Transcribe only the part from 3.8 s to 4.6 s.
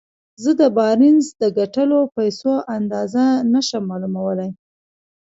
معلومولای.